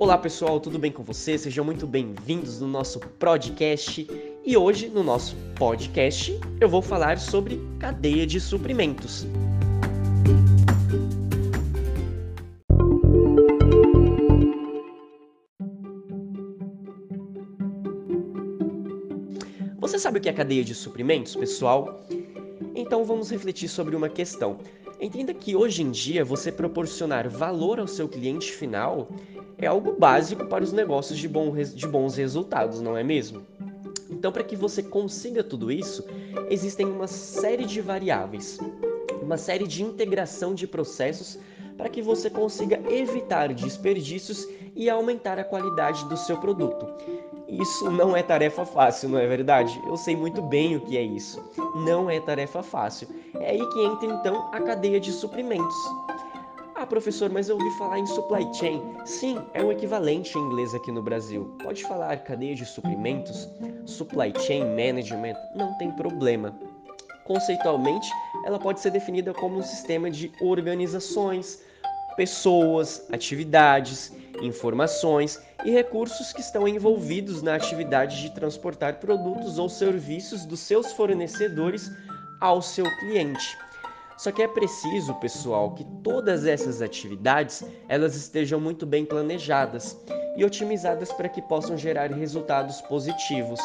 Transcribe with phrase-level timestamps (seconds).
[0.00, 1.42] Olá pessoal, tudo bem com vocês?
[1.42, 4.08] Sejam muito bem-vindos no nosso podcast.
[4.42, 9.26] E hoje, no nosso podcast, eu vou falar sobre cadeia de suprimentos.
[19.78, 22.00] Você sabe o que é cadeia de suprimentos, pessoal?
[22.74, 24.60] Então vamos refletir sobre uma questão.
[24.98, 29.08] Entenda que hoje em dia você proporcionar valor ao seu cliente final
[29.60, 33.46] é algo básico para os negócios de, bom, de bons resultados, não é mesmo?
[34.10, 36.04] Então, para que você consiga tudo isso,
[36.48, 38.58] existem uma série de variáveis,
[39.22, 41.38] uma série de integração de processos
[41.76, 46.86] para que você consiga evitar desperdícios e aumentar a qualidade do seu produto.
[47.48, 49.80] Isso não é tarefa fácil, não é verdade?
[49.86, 51.42] Eu sei muito bem o que é isso.
[51.74, 53.08] Não é tarefa fácil.
[53.34, 55.76] É aí que entra então a cadeia de suprimentos.
[56.90, 58.82] Professor, mas eu ouvi falar em supply chain.
[59.04, 61.56] Sim, é um equivalente em inglês aqui no Brasil.
[61.62, 63.48] Pode falar cadeia de suprimentos,
[63.86, 66.52] supply chain management, não tem problema.
[67.24, 68.10] Conceitualmente,
[68.44, 71.62] ela pode ser definida como um sistema de organizações,
[72.16, 80.44] pessoas, atividades, informações e recursos que estão envolvidos na atividade de transportar produtos ou serviços
[80.44, 81.88] dos seus fornecedores
[82.40, 83.56] ao seu cliente.
[84.20, 89.96] Só que é preciso, pessoal, que todas essas atividades elas estejam muito bem planejadas
[90.36, 93.58] e otimizadas para que possam gerar resultados positivos.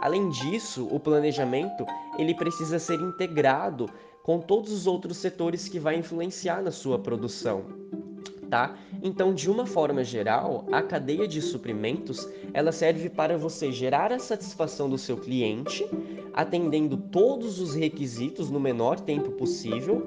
[0.00, 1.84] Além disso, o planejamento
[2.16, 3.90] ele precisa ser integrado
[4.22, 7.64] com todos os outros setores que vai influenciar na sua produção.
[8.48, 8.76] Tá?
[9.02, 14.18] Então, de uma forma geral, a cadeia de suprimentos ela serve para você gerar a
[14.18, 15.86] satisfação do seu cliente,
[16.32, 20.06] atendendo todos os requisitos no menor tempo possível,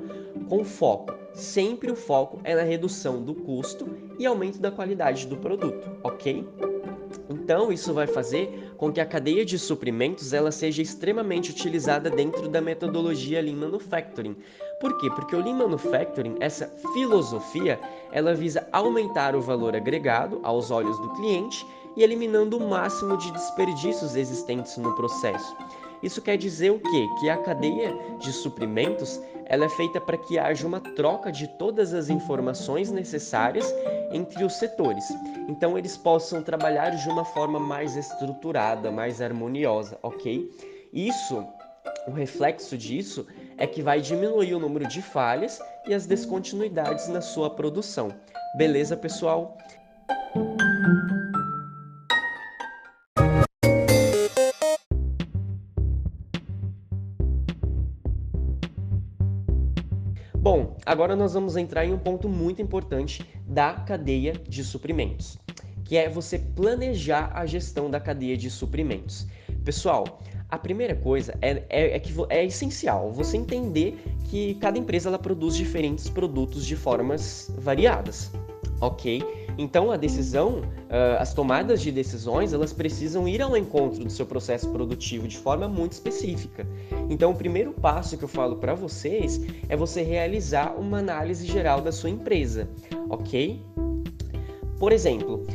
[0.49, 1.13] com foco.
[1.33, 6.45] Sempre o foco é na redução do custo e aumento da qualidade do produto, ok?
[7.29, 12.49] Então, isso vai fazer com que a cadeia de suprimentos ela seja extremamente utilizada dentro
[12.49, 14.35] da metodologia Lean Manufacturing.
[14.81, 15.09] Por quê?
[15.11, 17.79] Porque o Lean Manufacturing, essa filosofia,
[18.11, 21.65] ela visa aumentar o valor agregado aos olhos do cliente
[21.95, 25.55] e eliminando o máximo de desperdícios existentes no processo.
[26.01, 27.07] Isso quer dizer o quê?
[27.19, 31.93] Que a cadeia de suprimentos ela é feita para que haja uma troca de todas
[31.93, 33.71] as informações necessárias
[34.11, 35.03] entre os setores.
[35.47, 40.49] Então eles possam trabalhar de uma forma mais estruturada, mais harmoniosa, ok?
[40.93, 41.45] Isso,
[42.07, 43.27] o reflexo disso
[43.61, 48.11] é que vai diminuir o número de falhas e as descontinuidades na sua produção.
[48.57, 49.55] Beleza, pessoal?
[60.35, 65.37] Bom, agora nós vamos entrar em um ponto muito importante da cadeia de suprimentos,
[65.85, 69.27] que é você planejar a gestão da cadeia de suprimentos.
[69.63, 70.19] Pessoal,
[70.51, 75.17] a primeira coisa é, é, é, que é essencial você entender que cada empresa ela
[75.17, 78.29] produz diferentes produtos de formas variadas,
[78.81, 79.23] ok?
[79.57, 84.25] Então a decisão, uh, as tomadas de decisões, elas precisam ir ao encontro do seu
[84.25, 86.67] processo produtivo de forma muito específica.
[87.09, 91.81] Então o primeiro passo que eu falo para vocês é você realizar uma análise geral
[91.81, 92.69] da sua empresa,
[93.09, 93.61] ok?
[94.81, 95.45] Por exemplo,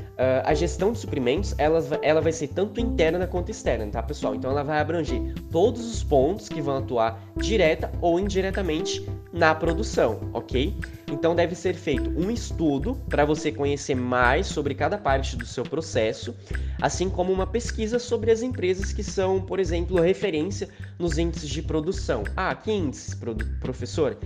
[0.45, 4.37] a gestão de suprimentos ela, ela vai ser tanto interna quanto externa, tá, pessoal?
[4.37, 10.21] Então ela vai abranger todos os pontos que vão atuar direta ou indiretamente na produção,
[10.33, 10.77] ok?
[11.11, 15.65] Então deve ser feito um estudo para você conhecer mais sobre cada parte do seu
[15.65, 16.33] processo,
[16.81, 20.69] assim como uma pesquisa sobre as empresas que são, por exemplo, referência
[21.01, 22.23] nos índices de produção.
[22.37, 23.13] Ah, que índices,
[23.61, 24.17] professor?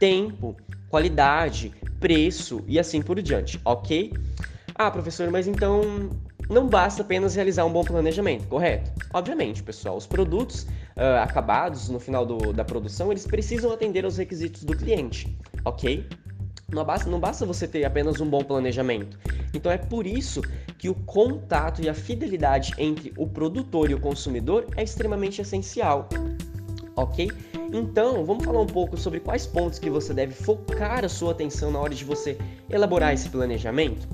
[0.00, 0.56] Tempo,
[0.88, 4.12] qualidade, preço e assim por diante, ok?
[4.74, 6.10] Ah, professor, mas então
[6.48, 8.90] não basta apenas realizar um bom planejamento, correto?
[9.12, 14.16] Obviamente, pessoal, os produtos uh, acabados no final do, da produção, eles precisam atender aos
[14.16, 16.06] requisitos do cliente, ok?
[16.70, 19.18] Não basta, não basta você ter apenas um bom planejamento.
[19.52, 20.42] Então é por isso
[20.78, 26.08] que o contato e a fidelidade entre o produtor e o consumidor é extremamente essencial,
[27.02, 27.30] ok?
[27.72, 31.70] Então, vamos falar um pouco sobre quais pontos que você deve focar a sua atenção
[31.70, 34.08] na hora de você elaborar esse planejamento.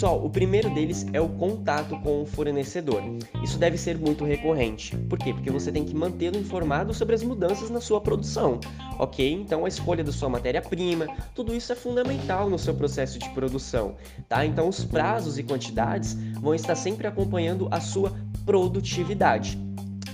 [0.00, 3.02] Pessoal, o primeiro deles é o contato com o fornecedor.
[3.44, 4.96] Isso deve ser muito recorrente.
[4.96, 5.34] Por quê?
[5.34, 8.58] Porque você tem que mantê-lo informado sobre as mudanças na sua produção,
[8.98, 9.30] ok?
[9.30, 13.94] Então a escolha da sua matéria-prima, tudo isso é fundamental no seu processo de produção,
[14.26, 14.46] tá?
[14.46, 18.10] Então os prazos e quantidades vão estar sempre acompanhando a sua
[18.46, 19.58] produtividade,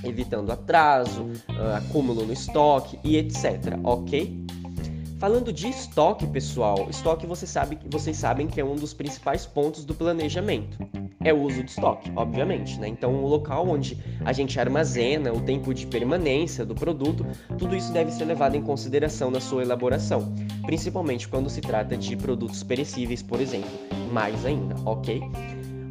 [0.03, 4.46] evitando atraso, ah, acúmulo no estoque e etc, ok?
[5.19, 9.83] Falando de estoque, pessoal, estoque você sabe, vocês sabem que é um dos principais pontos
[9.83, 10.77] do planejamento.
[11.25, 12.87] É o uso de estoque, obviamente, né?
[12.87, 17.25] Então, o local onde a gente armazena, o tempo de permanência do produto,
[17.59, 20.35] tudo isso deve ser levado em consideração na sua elaboração,
[20.67, 23.71] principalmente quando se trata de produtos perecíveis, por exemplo,
[24.13, 25.23] mais ainda, ok?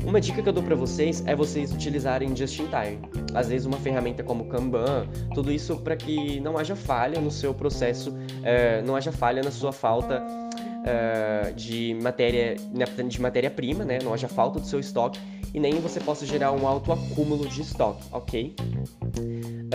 [0.06, 3.00] Uma dica que eu dou para vocês é vocês utilizarem Just in Time.
[3.34, 7.54] Às vezes uma ferramenta como Kanban, tudo isso para que não haja falha no seu
[7.54, 8.14] processo,
[8.44, 10.24] é, não haja falha na sua falta
[10.86, 13.98] é, de matéria de matéria-prima, né?
[14.04, 15.20] Não haja falta do seu estoque
[15.54, 18.56] e nem você possa gerar um alto acúmulo de estoque, ok?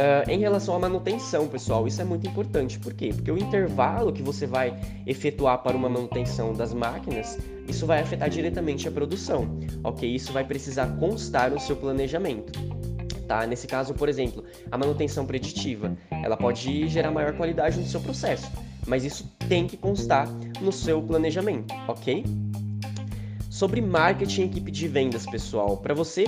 [0.00, 2.78] Uh, em relação à manutenção, pessoal, isso é muito importante.
[2.78, 3.10] Por quê?
[3.14, 4.74] Porque o intervalo que você vai
[5.06, 7.38] efetuar para uma manutenção das máquinas,
[7.68, 10.10] isso vai afetar diretamente a produção, ok?
[10.10, 12.50] Isso vai precisar constar no seu planejamento.
[13.28, 13.46] Tá?
[13.46, 14.42] Nesse caso, por exemplo,
[14.72, 18.50] a manutenção preditiva, ela pode gerar maior qualidade no seu processo,
[18.86, 20.26] mas isso tem que constar
[20.62, 22.24] no seu planejamento, ok?
[23.50, 26.24] Sobre marketing e equipe de vendas, pessoal, para você,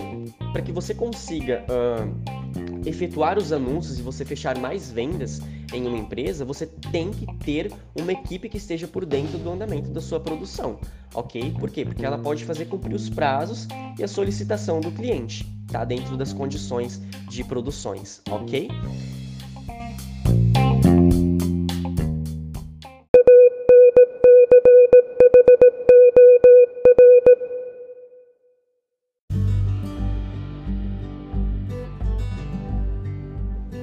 [0.52, 2.42] para que você consiga uh,
[2.84, 5.40] efetuar os anúncios e você fechar mais vendas
[5.73, 9.90] em uma empresa, você tem que ter uma equipe que esteja por dentro do andamento
[9.90, 10.79] da sua produção,
[11.14, 11.55] ok?
[11.58, 11.84] Por quê?
[11.84, 13.67] Porque ela pode fazer cumprir os prazos
[13.99, 15.84] e a solicitação do cliente, tá?
[15.84, 18.69] Dentro das condições de produções, ok?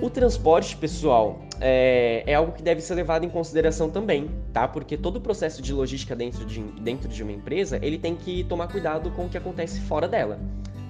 [0.02, 4.66] O transporte, pessoal, é, é, algo que deve ser levado em consideração também, tá?
[4.66, 8.46] Porque todo o processo de logística dentro de, dentro de uma empresa, ele tem que
[8.46, 10.40] tomar cuidado com o que acontece fora dela,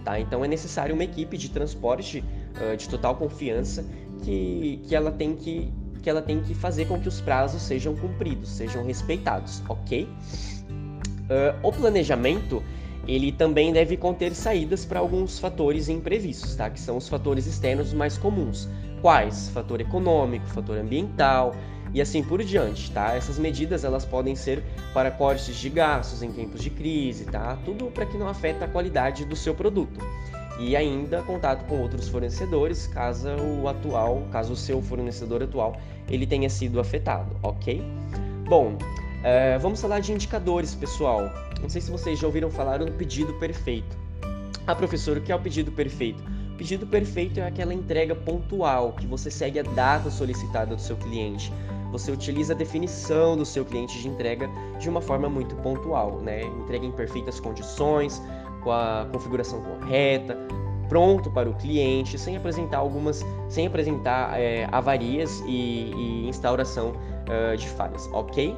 [0.06, 0.20] tá?
[0.20, 2.24] Então é necessário uma equipe de transporte
[2.62, 3.84] uh, de total confiança
[4.24, 5.74] que, que, ela tem que,
[6.04, 10.04] que ela tem que fazer com que os prazos sejam cumpridos, sejam respeitados, ok?
[10.04, 12.62] Uh, o planejamento
[13.08, 16.70] ele também deve conter saídas para alguns fatores imprevistos, tá?
[16.70, 18.70] Que são os fatores externos mais comuns,
[19.02, 19.50] Quais?
[19.50, 21.56] Fator econômico, fator ambiental
[21.94, 23.16] e assim por diante, tá?
[23.16, 24.64] Essas medidas elas podem ser
[24.94, 27.58] para cortes de gastos em tempos de crise, tá?
[27.66, 30.00] Tudo para que não afeta a qualidade do seu produto.
[30.60, 35.78] E ainda contato com outros fornecedores, caso o atual, caso o seu fornecedor atual
[36.10, 37.82] ele tenha sido afetado, ok?
[38.48, 38.78] Bom,
[39.24, 41.30] é, vamos falar de indicadores, pessoal.
[41.62, 43.98] Não sei se vocês já ouviram falar do pedido perfeito.
[44.68, 46.22] Ah, professor, o que é o pedido perfeito?
[46.60, 51.54] Pedido perfeito é aquela entrega pontual, que você segue a data solicitada do seu cliente.
[51.90, 56.44] Você utiliza a definição do seu cliente de entrega de uma forma muito pontual, né?
[56.44, 58.22] Entrega em perfeitas condições,
[58.62, 60.38] com a configuração correta,
[60.90, 67.56] pronto para o cliente, sem apresentar algumas, sem apresentar é, avarias e, e instauração uh,
[67.56, 68.54] de falhas, ok?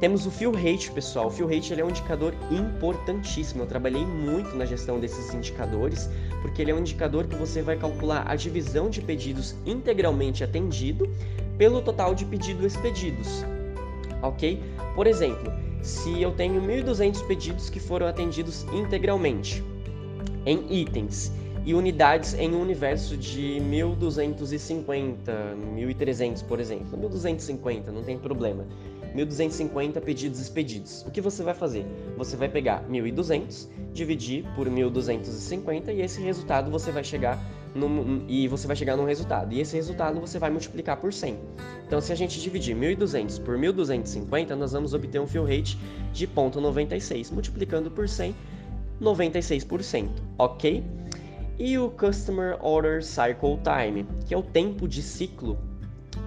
[0.00, 1.28] Temos o fill rate, pessoal.
[1.28, 3.62] O fill rate ele é um indicador importantíssimo.
[3.62, 6.08] Eu trabalhei muito na gestão desses indicadores,
[6.42, 11.08] porque ele é um indicador que você vai calcular a divisão de pedidos integralmente atendido
[11.56, 13.44] pelo total de pedidos expedidos.
[14.20, 14.60] Ok?
[14.94, 19.62] Por exemplo, se eu tenho 1.200 pedidos que foram atendidos integralmente
[20.44, 21.32] em itens
[21.64, 26.98] e unidades em um universo de 1250, 1300, por exemplo.
[26.98, 28.66] 1250, não tem problema.
[29.14, 31.02] 1.250 pedidos expedidos.
[31.06, 31.86] O que você vai fazer?
[32.16, 37.38] Você vai pegar 1.200, dividir por 1.250 e esse resultado você vai chegar
[37.74, 39.54] num, e você vai chegar num resultado.
[39.54, 41.38] E esse resultado você vai multiplicar por 100.
[41.86, 45.78] Então, se a gente dividir 1.200 por 1.250, nós vamos obter um fill rate
[46.12, 47.32] de 0,96.
[47.32, 48.34] Multiplicando por 100,
[49.00, 50.82] 96%, ok?
[51.58, 55.56] E o Customer Order Cycle Time, que é o tempo de ciclo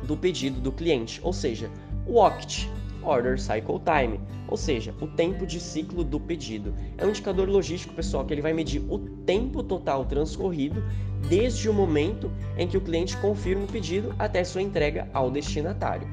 [0.03, 1.69] do pedido do cliente, ou seja,
[2.05, 2.69] o OCT,
[3.03, 6.73] Order Cycle Time, ou seja, o tempo de ciclo do pedido.
[6.97, 10.81] É um indicador logístico, pessoal, que ele vai medir o tempo total transcorrido
[11.27, 16.07] desde o momento em que o cliente confirma o pedido até sua entrega ao destinatário.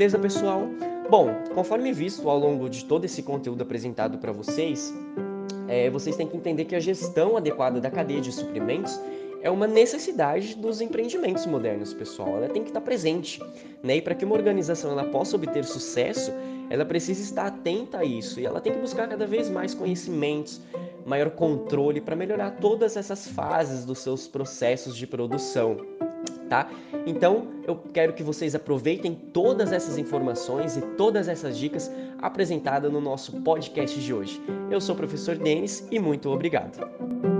[0.00, 0.66] Beleza, pessoal?
[1.10, 4.94] Bom, conforme visto ao longo de todo esse conteúdo apresentado para vocês,
[5.68, 8.98] é, vocês têm que entender que a gestão adequada da cadeia de suprimentos
[9.42, 12.38] é uma necessidade dos empreendimentos modernos, pessoal.
[12.38, 13.42] Ela tem que estar presente,
[13.82, 13.96] né?
[13.96, 16.32] E para que uma organização ela possa obter sucesso,
[16.70, 20.62] ela precisa estar atenta a isso e ela tem que buscar cada vez mais conhecimentos,
[21.04, 25.76] maior controle para melhorar todas essas fases dos seus processos de produção.
[26.50, 26.68] Tá?
[27.06, 31.88] Então, eu quero que vocês aproveitem todas essas informações e todas essas dicas
[32.20, 34.42] apresentadas no nosso podcast de hoje.
[34.68, 37.39] Eu sou o professor Denis e muito obrigado.